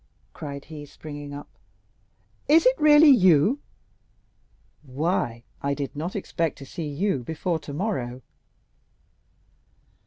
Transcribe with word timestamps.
cried 0.33 0.65
he, 0.65 0.83
springing 0.83 1.31
up, 1.31 1.47
"is 2.47 2.65
it 2.65 2.73
really 2.79 3.11
you? 3.11 3.59
Why, 4.81 5.43
I 5.61 5.75
did 5.75 5.95
not 5.95 6.15
expect 6.15 6.57
to 6.57 6.65
see 6.65 6.87
you 6.87 7.19
before 7.19 7.59
tomorrow." 7.59 8.23